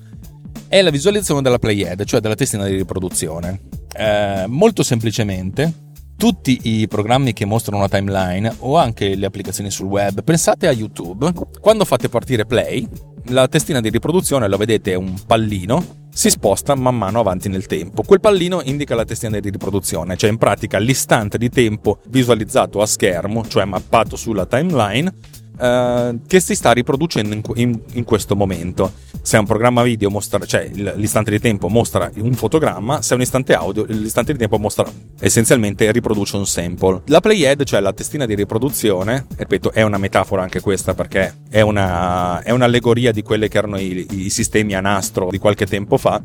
è 0.68 0.82
la 0.82 0.90
visualizzazione 0.90 1.42
della 1.42 1.60
playhead, 1.60 2.04
cioè 2.06 2.20
della 2.20 2.36
testina 2.36 2.66
di 2.66 2.76
riproduzione. 2.76 3.62
Eh, 3.96 4.46
molto 4.48 4.82
semplicemente, 4.82 5.72
tutti 6.18 6.60
i 6.64 6.88
programmi 6.88 7.34
che 7.34 7.46
mostrano 7.46 7.78
una 7.78 7.90
timeline 7.90 8.56
o 8.60 8.78
anche 8.78 9.16
le 9.16 9.26
applicazioni 9.26 9.70
sul 9.70 9.86
web, 9.86 10.24
pensate 10.24 10.68
a 10.68 10.72
YouTube, 10.72 11.32
quando 11.62 11.86
fate 11.86 12.10
partire 12.10 12.46
play, 12.46 12.88
la 13.26 13.48
testina 13.48 13.80
di 13.82 13.90
riproduzione, 13.90 14.48
lo 14.48 14.58
vedete, 14.58 14.94
è 14.94 14.96
un 14.96 15.14
pallino 15.26 16.05
si 16.16 16.30
sposta 16.30 16.76
man 16.76 16.96
mano 16.96 17.20
avanti 17.20 17.50
nel 17.50 17.66
tempo. 17.66 18.02
Quel 18.02 18.22
pallino 18.22 18.62
indica 18.62 18.96
la 18.96 19.04
testina 19.04 19.38
di 19.42 19.50
riproduzione, 19.50 20.16
cioè 20.16 20.30
in 20.30 20.38
pratica 20.38 20.78
l'istante 20.78 21.38
di 21.38 21.50
tempo 21.50 22.00
visualizzato 22.08 22.82
a 22.82 22.86
schermo, 22.86 23.46
cioè 23.46 23.66
mappato 23.66 24.16
sulla 24.16 24.46
timeline, 24.46 25.14
Uh, 25.58 26.20
che 26.28 26.42
si 26.42 26.54
sta 26.54 26.74
riproducendo 26.74 27.34
in, 27.34 27.42
in, 27.56 27.80
in, 27.94 28.04
questo 28.04 28.36
momento. 28.36 28.92
Se 29.22 29.38
un 29.38 29.46
programma 29.46 29.84
video 29.84 30.10
mostra, 30.10 30.46
cioè 30.46 30.70
l'istante 30.74 31.32
di 31.32 31.40
tempo 31.40 31.70
mostra 31.70 32.12
un 32.18 32.34
fotogramma, 32.34 33.02
se 33.02 33.14
un 33.14 33.22
istante 33.22 33.54
audio, 33.54 33.86
l'istante 33.88 34.34
di 34.34 34.38
tempo 34.38 34.58
mostra 34.60 34.86
essenzialmente 35.20 35.90
riproduce 35.92 36.36
un 36.36 36.46
sample. 36.46 37.04
La 37.06 37.22
playhead, 37.22 37.64
cioè 37.64 37.80
la 37.80 37.94
testina 37.94 38.26
di 38.26 38.36
riproduzione, 38.36 39.28
ripeto, 39.38 39.72
è 39.72 39.82
una 39.82 39.98
metafora 39.98 40.42
anche 40.42 40.60
questa 40.60 40.94
perché 40.94 41.34
è, 41.50 41.62
una, 41.62 42.44
è 42.44 42.52
un'allegoria 42.52 43.14
di 43.14 43.22
quelli 43.22 43.48
che 43.48 43.58
erano 43.58 43.80
i, 43.80 44.06
i 44.10 44.30
sistemi 44.30 44.76
a 44.76 44.82
nastro 44.82 45.30
di 45.30 45.38
qualche 45.38 45.66
tempo 45.66 45.98
fa. 45.98 46.22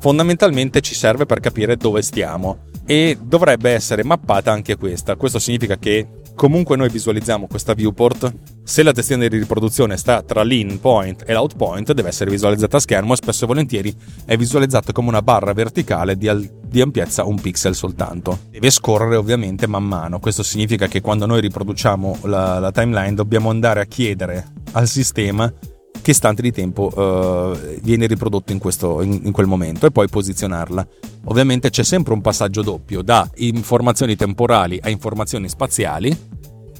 Fondamentalmente 0.00 0.80
ci 0.80 0.94
serve 0.94 1.26
per 1.26 1.40
capire 1.40 1.76
dove 1.76 2.02
stiamo 2.02 2.68
e 2.86 3.16
dovrebbe 3.22 3.70
essere 3.70 4.02
mappata 4.02 4.50
anche 4.50 4.76
questa. 4.76 5.14
Questo 5.14 5.38
significa 5.38 5.76
che 5.76 6.19
comunque 6.34 6.76
noi 6.76 6.88
visualizziamo 6.88 7.46
questa 7.46 7.74
viewport, 7.74 8.32
se 8.62 8.82
la 8.82 8.92
testina 8.92 9.26
di 9.26 9.38
riproduzione 9.38 9.96
sta 9.96 10.22
tra 10.22 10.42
l'in 10.42 10.80
point 10.80 11.24
e 11.26 11.32
l'out 11.32 11.56
point, 11.56 11.92
deve 11.92 12.08
essere 12.08 12.30
visualizzata 12.30 12.76
a 12.76 12.80
schermo 12.80 13.12
e 13.12 13.16
spesso 13.16 13.44
e 13.44 13.46
volentieri 13.46 13.94
è 14.24 14.36
visualizzata 14.36 14.92
come 14.92 15.08
una 15.08 15.22
barra 15.22 15.52
verticale 15.52 16.16
di, 16.16 16.28
al- 16.28 16.48
di 16.66 16.80
ampiezza 16.80 17.24
un 17.24 17.40
pixel 17.40 17.74
soltanto. 17.74 18.38
Deve 18.50 18.70
scorrere 18.70 19.16
ovviamente 19.16 19.66
man 19.66 19.84
mano, 19.84 20.20
questo 20.20 20.42
significa 20.42 20.86
che 20.86 21.00
quando 21.00 21.26
noi 21.26 21.40
riproduciamo 21.40 22.18
la, 22.22 22.58
la 22.58 22.70
timeline 22.70 23.14
dobbiamo 23.14 23.50
andare 23.50 23.80
a 23.80 23.84
chiedere 23.84 24.52
al 24.72 24.86
sistema 24.86 25.52
che 26.02 26.10
istante 26.12 26.42
di 26.42 26.52
tempo 26.52 26.90
uh, 26.94 27.80
viene 27.82 28.06
riprodotto 28.06 28.52
in, 28.52 28.58
questo, 28.58 29.02
in, 29.02 29.20
in, 29.24 29.32
quel 29.32 29.46
momento 29.46 29.86
e 29.86 29.90
poi 29.90 30.08
posizionarla. 30.08 30.86
Ovviamente 31.24 31.70
c'è 31.70 31.84
sempre 31.84 32.12
un 32.12 32.20
passaggio 32.20 32.62
doppio 32.62 33.02
da 33.02 33.28
informazioni 33.36 34.16
temporali 34.16 34.78
a 34.82 34.88
informazioni 34.88 35.48
spaziali 35.48 36.16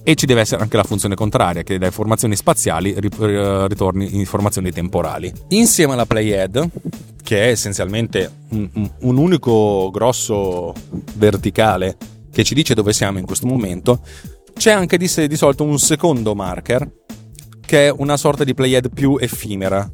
e 0.02 0.14
ci 0.14 0.26
deve 0.26 0.40
essere 0.40 0.62
anche 0.62 0.76
la 0.76 0.84
funzione 0.84 1.14
contraria 1.14 1.62
che 1.62 1.78
da 1.78 1.86
informazioni 1.86 2.34
spaziali 2.34 2.94
ritorni 2.98 4.16
informazioni 4.16 4.72
temporali. 4.72 5.32
Insieme 5.48 5.92
alla 5.92 6.06
playhead, 6.06 6.68
che 7.22 7.44
è 7.44 7.48
essenzialmente 7.50 8.30
un, 8.50 8.90
un 9.00 9.16
unico 9.16 9.90
grosso 9.90 10.74
verticale 11.14 11.96
che 12.32 12.44
ci 12.44 12.54
dice 12.54 12.74
dove 12.74 12.92
siamo 12.92 13.18
in 13.18 13.26
questo 13.26 13.46
momento, 13.46 14.00
c'è 14.54 14.72
anche 14.72 14.96
di, 14.96 15.08
di 15.26 15.36
solito 15.36 15.64
un 15.64 15.78
secondo 15.78 16.34
marker 16.34 16.88
che 17.70 17.86
è 17.86 17.94
una 17.96 18.16
sorta 18.16 18.42
di 18.42 18.52
playhead 18.52 18.90
più 18.92 19.16
effimera. 19.20 19.88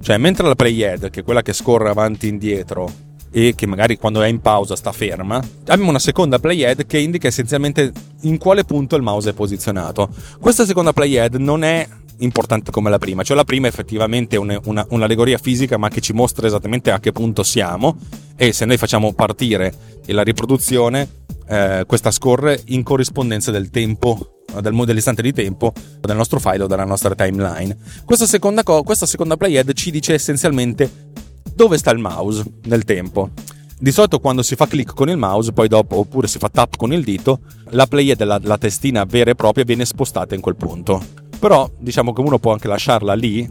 Cioè, 0.00 0.16
mentre 0.16 0.48
la 0.48 0.54
playhead, 0.54 1.10
che 1.10 1.20
è 1.20 1.22
quella 1.22 1.42
che 1.42 1.52
scorre 1.52 1.90
avanti 1.90 2.24
e 2.24 2.30
indietro 2.30 2.90
e 3.30 3.52
che 3.54 3.66
magari 3.66 3.98
quando 3.98 4.22
è 4.22 4.28
in 4.28 4.40
pausa 4.40 4.76
sta 4.76 4.92
ferma, 4.92 5.36
abbiamo 5.66 5.90
una 5.90 5.98
seconda 5.98 6.38
playhead 6.38 6.86
che 6.86 6.96
indica 6.96 7.28
essenzialmente 7.28 7.92
in 8.22 8.38
quale 8.38 8.64
punto 8.64 8.96
il 8.96 9.02
mouse 9.02 9.28
è 9.28 9.32
posizionato. 9.34 10.08
Questa 10.40 10.64
seconda 10.64 10.94
playhead 10.94 11.34
non 11.34 11.64
è 11.64 11.86
importante 12.20 12.70
come 12.70 12.88
la 12.88 12.96
prima, 12.96 13.22
cioè 13.22 13.36
la 13.36 13.44
prima 13.44 13.66
è 13.66 13.70
effettivamente 13.70 14.38
un, 14.38 14.58
una, 14.64 14.86
un'allegoria 14.88 15.36
fisica 15.36 15.76
ma 15.76 15.90
che 15.90 16.00
ci 16.00 16.14
mostra 16.14 16.46
esattamente 16.46 16.90
a 16.92 16.98
che 16.98 17.12
punto 17.12 17.42
siamo 17.42 17.98
e 18.36 18.54
se 18.54 18.64
noi 18.64 18.78
facciamo 18.78 19.12
partire 19.12 19.74
la 20.06 20.22
riproduzione 20.22 21.24
eh, 21.46 21.84
questa 21.86 22.10
scorre 22.10 22.58
in 22.68 22.82
corrispondenza 22.82 23.50
del 23.50 23.68
tempo 23.68 24.41
del, 24.60 24.74
dell'istante 24.84 25.22
di 25.22 25.32
tempo 25.32 25.72
del 26.00 26.16
nostro 26.16 26.38
file 26.38 26.64
o 26.64 26.66
della 26.66 26.84
nostra 26.84 27.14
timeline. 27.14 27.76
Questa 28.04 28.26
seconda, 28.26 28.62
co- 28.62 28.82
questa 28.82 29.06
seconda 29.06 29.36
playhead 29.36 29.72
ci 29.72 29.90
dice 29.90 30.14
essenzialmente 30.14 31.10
dove 31.54 31.78
sta 31.78 31.90
il 31.90 31.98
mouse 31.98 32.44
nel 32.64 32.84
tempo. 32.84 33.30
Di 33.78 33.90
solito 33.90 34.20
quando 34.20 34.42
si 34.42 34.54
fa 34.54 34.68
clic 34.68 34.94
con 34.94 35.08
il 35.08 35.16
mouse, 35.16 35.52
poi 35.52 35.66
dopo, 35.66 35.96
oppure 35.98 36.28
si 36.28 36.38
fa 36.38 36.48
tap 36.48 36.76
con 36.76 36.92
il 36.92 37.02
dito, 37.02 37.40
la 37.70 37.86
playhead, 37.86 38.22
la, 38.22 38.38
la 38.42 38.56
testina 38.56 39.04
vera 39.04 39.32
e 39.32 39.34
propria, 39.34 39.64
viene 39.64 39.84
spostata 39.84 40.36
in 40.36 40.40
quel 40.40 40.54
punto. 40.54 41.02
Però 41.38 41.68
diciamo 41.78 42.12
che 42.12 42.20
uno 42.20 42.38
può 42.38 42.52
anche 42.52 42.68
lasciarla 42.68 43.14
lì 43.14 43.48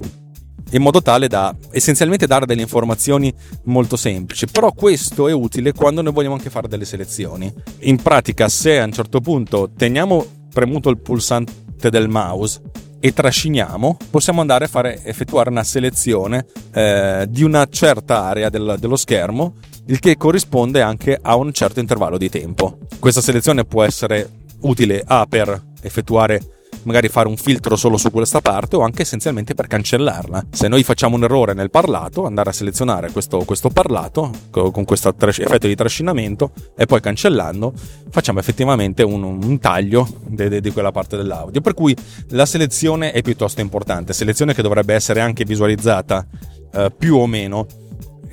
in 0.71 0.81
modo 0.81 1.01
tale 1.01 1.27
da 1.27 1.53
essenzialmente 1.71 2.27
dare 2.27 2.45
delle 2.45 2.61
informazioni 2.61 3.33
molto 3.63 3.97
semplici. 3.97 4.45
Però 4.47 4.71
questo 4.71 5.27
è 5.27 5.33
utile 5.33 5.73
quando 5.73 6.01
noi 6.01 6.13
vogliamo 6.13 6.35
anche 6.35 6.49
fare 6.49 6.67
delle 6.67 6.85
selezioni. 6.85 7.53
In 7.79 8.01
pratica, 8.01 8.47
se 8.47 8.79
a 8.79 8.85
un 8.85 8.93
certo 8.93 9.19
punto 9.19 9.69
teniamo 9.75 10.25
premuto 10.51 10.89
il 10.89 10.97
pulsante 10.99 11.89
del 11.89 12.07
mouse 12.07 12.61
e 12.99 13.13
trasciniamo, 13.13 13.97
possiamo 14.11 14.41
andare 14.41 14.65
a 14.65 14.67
fare, 14.67 15.03
effettuare 15.03 15.49
una 15.49 15.63
selezione 15.63 16.45
eh, 16.71 17.25
di 17.27 17.43
una 17.43 17.67
certa 17.67 18.23
area 18.23 18.49
del, 18.49 18.75
dello 18.79 18.95
schermo, 18.95 19.55
il 19.87 19.99
che 19.99 20.17
corrisponde 20.17 20.81
anche 20.81 21.17
a 21.19 21.35
un 21.35 21.51
certo 21.51 21.79
intervallo 21.79 22.17
di 22.17 22.29
tempo. 22.29 22.77
Questa 22.99 23.21
selezione 23.21 23.65
può 23.65 23.83
essere 23.83 24.29
utile 24.61 25.01
A 25.03 25.25
per 25.27 25.69
effettuare 25.81 26.60
magari 26.83 27.09
fare 27.09 27.27
un 27.27 27.37
filtro 27.37 27.75
solo 27.75 27.97
su 27.97 28.11
questa 28.11 28.41
parte 28.41 28.75
o 28.75 28.81
anche 28.81 29.03
essenzialmente 29.03 29.53
per 29.53 29.67
cancellarla. 29.67 30.47
Se 30.51 30.67
noi 30.67 30.83
facciamo 30.83 31.15
un 31.15 31.23
errore 31.23 31.53
nel 31.53 31.69
parlato, 31.69 32.25
andare 32.25 32.49
a 32.49 32.53
selezionare 32.53 33.11
questo, 33.11 33.39
questo 33.39 33.69
parlato 33.69 34.31
con 34.49 34.85
questo 34.85 35.13
effetto 35.17 35.67
di 35.67 35.75
trascinamento 35.75 36.51
e 36.75 36.85
poi 36.85 37.01
cancellando, 37.01 37.73
facciamo 38.09 38.39
effettivamente 38.39 39.03
un, 39.03 39.23
un 39.23 39.59
taglio 39.59 40.07
di 40.25 40.71
quella 40.71 40.91
parte 40.91 41.17
dell'audio. 41.17 41.61
Per 41.61 41.73
cui 41.73 41.95
la 42.29 42.45
selezione 42.45 43.11
è 43.11 43.21
piuttosto 43.21 43.61
importante, 43.61 44.13
selezione 44.13 44.53
che 44.53 44.61
dovrebbe 44.61 44.93
essere 44.93 45.21
anche 45.21 45.43
visualizzata 45.45 46.25
eh, 46.73 46.91
più 46.97 47.17
o 47.17 47.27
meno 47.27 47.67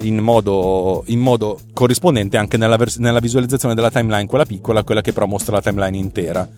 in 0.00 0.18
modo, 0.18 1.02
in 1.06 1.18
modo, 1.18 1.58
corrispondente 1.72 2.36
anche 2.36 2.56
nella, 2.56 2.76
vers- 2.76 2.98
nella, 2.98 3.18
visualizzazione 3.18 3.74
della 3.74 3.90
timeline, 3.90 4.26
quella 4.26 4.44
piccola, 4.44 4.84
quella 4.84 5.00
che 5.00 5.12
però 5.12 5.26
mostra 5.26 5.56
la 5.56 5.62
timeline 5.62 5.96
intera. 5.96 6.48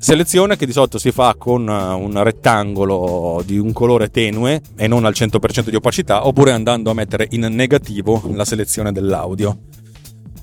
Selezione 0.00 0.56
che 0.56 0.64
di 0.64 0.70
solito 0.70 0.96
si 0.96 1.10
fa 1.10 1.34
con 1.36 1.68
eh, 1.68 1.72
un 1.72 2.22
rettangolo 2.22 3.42
di 3.44 3.58
un 3.58 3.72
colore 3.72 4.10
tenue 4.10 4.62
e 4.76 4.86
non 4.86 5.04
al 5.04 5.12
100% 5.12 5.70
di 5.70 5.74
opacità, 5.74 6.24
oppure 6.24 6.52
andando 6.52 6.90
a 6.90 6.94
mettere 6.94 7.26
in 7.30 7.40
negativo 7.50 8.22
la 8.32 8.44
selezione 8.44 8.92
dell'audio. 8.92 9.58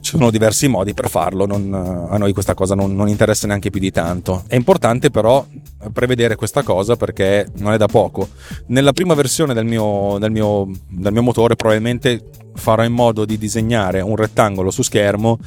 Ci 0.02 0.12
sono 0.12 0.30
diversi 0.30 0.68
modi 0.68 0.94
per 0.94 1.10
farlo, 1.10 1.46
non, 1.46 1.74
eh, 1.74 2.14
a 2.14 2.18
noi 2.18 2.34
questa 2.34 2.54
cosa 2.54 2.76
non, 2.76 2.94
non, 2.98 3.08
interessa 3.08 3.48
neanche 3.48 3.70
più 3.70 3.80
di 3.80 3.92
tanto. 3.92 4.44
È 4.46 4.56
importante 4.56 5.10
però 5.10 5.46
prevedere 5.94 6.36
questa 6.36 6.62
cosa 6.62 6.98
perché 6.98 7.48
non 7.60 7.72
è 7.72 7.78
da 7.78 7.88
poco. 7.88 8.28
Nella 8.68 8.92
prima 8.92 9.14
versione 9.14 9.54
del 9.54 9.66
mio, 9.66 10.18
del 10.20 10.32
mio, 10.32 10.70
del 10.90 11.14
mio 11.14 11.24
motore 11.24 11.56
probabilmente 11.56 12.30
farò 12.56 12.84
in 12.84 12.94
modo 12.94 13.24
di 13.24 13.38
disegnare 13.38 14.02
un 14.02 14.18
rettangolo 14.18 14.70
su 14.70 14.82
schermo 14.82 15.40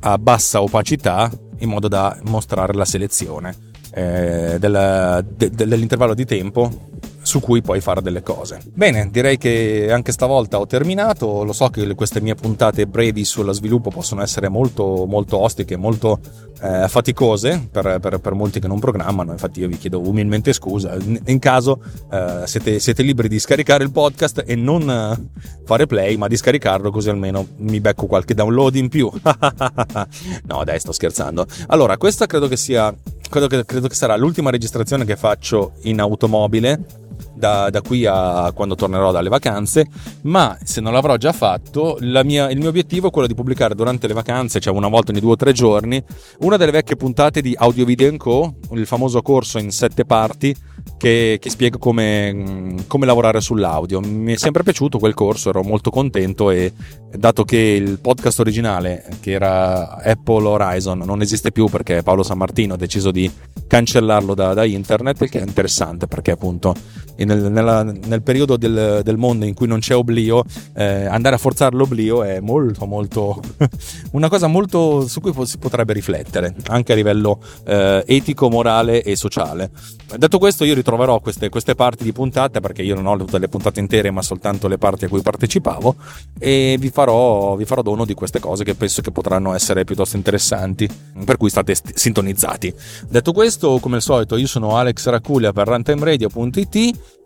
a 0.00 0.18
bassa 0.18 0.62
opacità 0.62 1.30
in 1.58 1.68
modo 1.68 1.88
da 1.88 2.18
mostrare 2.24 2.74
la 2.74 2.84
selezione 2.84 3.54
eh, 3.92 4.56
del, 4.58 5.24
de, 5.36 5.50
dell'intervallo 5.50 6.14
di 6.14 6.24
tempo 6.24 6.90
su 7.34 7.40
cui 7.40 7.62
puoi 7.62 7.80
fare 7.80 8.00
delle 8.00 8.22
cose. 8.22 8.60
Bene, 8.72 9.08
direi 9.10 9.38
che 9.38 9.88
anche 9.90 10.12
stavolta 10.12 10.60
ho 10.60 10.68
terminato. 10.68 11.42
Lo 11.42 11.52
so 11.52 11.66
che 11.66 11.92
queste 11.96 12.20
mie 12.20 12.36
puntate 12.36 12.86
brevi 12.86 13.24
sullo 13.24 13.52
sviluppo 13.52 13.90
possono 13.90 14.22
essere 14.22 14.48
molto, 14.48 15.04
molto 15.04 15.38
ostiche, 15.38 15.74
molto 15.74 16.20
eh, 16.62 16.86
faticose 16.86 17.66
per, 17.72 17.98
per, 18.00 18.18
per, 18.18 18.34
molti 18.34 18.60
che 18.60 18.68
non 18.68 18.78
programmano. 18.78 19.32
Infatti, 19.32 19.58
io 19.58 19.66
vi 19.66 19.78
chiedo 19.78 19.98
umilmente 19.98 20.52
scusa. 20.52 20.94
In, 20.94 21.20
in 21.26 21.40
caso 21.40 21.82
eh, 22.08 22.42
siete, 22.44 22.78
siete, 22.78 23.02
liberi 23.02 23.26
di 23.26 23.40
scaricare 23.40 23.82
il 23.82 23.90
podcast 23.90 24.44
e 24.46 24.54
non 24.54 24.88
eh, 24.88 25.40
fare 25.64 25.86
play, 25.86 26.14
ma 26.16 26.28
di 26.28 26.36
scaricarlo 26.36 26.92
così 26.92 27.08
almeno 27.08 27.48
mi 27.56 27.80
becco 27.80 28.06
qualche 28.06 28.34
download 28.34 28.76
in 28.76 28.88
più. 28.88 29.10
no, 30.46 30.62
dai, 30.62 30.78
sto 30.78 30.92
scherzando. 30.92 31.44
Allora, 31.66 31.96
questa 31.96 32.26
credo 32.26 32.46
che 32.46 32.56
sia. 32.56 32.94
Credo 33.28 33.48
che, 33.48 33.64
credo 33.64 33.88
che 33.88 33.96
sarà 33.96 34.14
l'ultima 34.14 34.50
registrazione 34.50 35.04
che 35.04 35.16
faccio 35.16 35.72
in 35.82 35.98
automobile 35.98 37.02
da, 37.34 37.70
da, 37.70 37.80
qui 37.82 38.06
a 38.06 38.52
quando 38.54 38.74
tornerò 38.74 39.12
dalle 39.12 39.28
vacanze, 39.28 39.86
ma 40.22 40.56
se 40.62 40.80
non 40.80 40.92
l'avrò 40.92 41.16
già 41.16 41.32
fatto, 41.32 41.98
mia, 42.00 42.50
il 42.50 42.58
mio 42.58 42.68
obiettivo 42.68 43.08
è 43.08 43.10
quello 43.10 43.26
di 43.26 43.34
pubblicare 43.34 43.74
durante 43.74 44.06
le 44.06 44.14
vacanze, 44.14 44.60
cioè 44.60 44.74
una 44.74 44.88
volta 44.88 45.12
ogni 45.12 45.20
due 45.20 45.32
o 45.32 45.36
tre 45.36 45.52
giorni, 45.52 46.02
una 46.40 46.56
delle 46.56 46.72
vecchie 46.72 46.96
puntate 46.96 47.40
di 47.40 47.54
Audio 47.56 47.84
Video 47.84 48.02
Co., 48.16 48.54
il 48.72 48.86
famoso 48.86 49.22
corso 49.22 49.58
in 49.58 49.70
sette 49.70 50.04
parti 50.04 50.54
che, 50.96 51.38
che 51.40 51.50
spiega 51.50 51.78
come, 51.78 52.76
come, 52.86 53.06
lavorare 53.06 53.40
sull'audio. 53.40 54.00
Mi 54.00 54.34
è 54.34 54.36
sempre 54.36 54.62
piaciuto 54.62 54.98
quel 54.98 55.14
corso, 55.14 55.48
ero 55.48 55.62
molto 55.62 55.90
contento 55.90 56.50
e 56.50 56.72
dato 57.16 57.44
che 57.44 57.56
il 57.58 57.98
podcast 58.00 58.40
originale, 58.40 59.04
che 59.20 59.32
era 59.32 59.96
Apple 59.96 60.46
Horizon, 60.46 61.02
non 61.04 61.22
esiste 61.22 61.52
più 61.52 61.66
perché 61.68 62.02
Paolo 62.02 62.22
San 62.22 62.38
Martino 62.38 62.74
ha 62.74 62.76
deciso 62.76 63.10
di 63.10 63.30
cancellarlo 63.66 64.34
da, 64.34 64.54
da 64.54 64.64
internet, 64.64 65.20
il 65.20 65.30
che 65.30 65.40
è 65.40 65.44
interessante 65.44 66.06
perché 66.06 66.32
appunto 66.32 66.74
nel, 67.16 67.50
nella, 67.50 67.82
nel 67.82 68.22
periodo 68.22 68.56
del, 68.56 69.00
del, 69.04 69.16
mondo 69.16 69.44
in 69.44 69.54
cui 69.54 69.68
non 69.68 69.78
c'è 69.78 69.94
oblio, 69.94 70.42
eh, 70.74 71.04
andare 71.04 71.36
a 71.36 71.38
forzare 71.38 71.76
l'oblio 71.76 72.24
è 72.24 72.40
molto 72.40 72.86
molto 72.86 73.40
una 74.12 74.28
cosa 74.28 74.48
molto 74.48 75.06
su 75.06 75.20
cui 75.20 75.32
si 75.46 75.58
potrebbe 75.58 75.92
riflettere 75.92 76.54
anche 76.68 76.92
a 76.92 76.96
livello 76.96 77.40
eh, 77.64 78.02
etico, 78.06 78.50
morale 78.50 79.02
e 79.02 79.14
sociale. 79.14 79.70
Detto 80.16 80.38
questo, 80.38 80.64
io 80.64 80.74
ritroverò 80.74 81.20
queste, 81.20 81.48
queste 81.48 81.74
parti 81.74 82.04
di 82.04 82.12
puntate 82.12 82.60
perché 82.60 82.82
io 82.82 82.94
non 82.94 83.06
ho 83.06 83.16
tutte 83.16 83.38
le 83.38 83.48
puntate 83.48 83.80
intere, 83.80 84.10
ma 84.10 84.22
soltanto 84.22 84.68
le 84.68 84.78
parti 84.78 85.04
a 85.04 85.08
cui 85.08 85.22
partecipavo 85.22 85.94
e 86.38 86.76
vi 86.78 86.90
farò, 87.04 87.54
vi 87.56 87.64
farò 87.66 87.82
dono 87.82 88.04
di 88.06 88.14
queste 88.14 88.40
cose 88.40 88.64
che 88.64 88.74
penso 88.74 89.02
che 89.02 89.12
potranno 89.12 89.52
essere 89.54 89.84
piuttosto 89.84 90.16
interessanti, 90.16 90.88
per 91.24 91.36
cui 91.36 91.50
state 91.50 91.74
st- 91.74 91.92
sintonizzati. 91.94 92.72
Detto 93.08 93.32
questo, 93.32 93.78
come 93.78 93.96
al 93.96 94.02
solito, 94.02 94.36
io 94.36 94.46
sono 94.46 94.76
Alex 94.76 95.06
Raculia 95.08 95.52
per 95.52 95.68
runtimeradio.it 95.68 96.74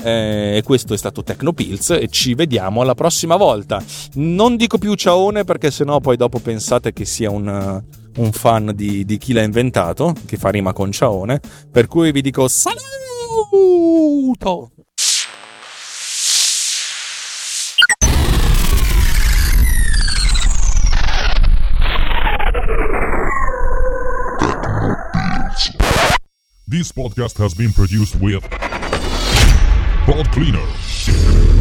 eh, 0.03 0.57
e 0.57 0.63
questo 0.65 0.95
è 0.95 0.97
stato 0.97 1.23
Tecnopills 1.23 1.91
e 1.91 2.09
ci 2.09 2.35
vediamo 2.35 2.81
alla 2.81 2.95
prossima 2.95 3.37
volta. 3.37 3.81
Non 4.15 4.57
dico 4.57 4.79
più 4.79 4.95
ciaone 4.95 5.45
perché 5.45 5.71
sennò 5.71 6.01
poi 6.01 6.17
dopo 6.17 6.41
pensate 6.41 6.93
che 6.93 7.05
sia 7.05 7.31
un, 7.31 7.81
un 8.17 8.33
fan 8.33 8.73
di, 8.75 9.05
di, 9.05 9.17
chi 9.19 9.33
l'ha 9.33 9.43
inventato, 9.43 10.13
che 10.27 10.37
fa 10.37 10.51
rima 10.51 10.73
con 10.73 10.91
ciaone, 10.91 11.41
per 11.71 11.87
cui 11.87 12.11
vi 12.11 12.21
dico 12.21 12.49
saluto! 12.49 12.79
This 26.71 26.93
podcast 26.93 27.39
has 27.39 27.55
been 27.55 27.73
produced 27.73 28.17
with 28.17 28.43
Pod 30.05 30.31
Cleaner. 30.33 31.58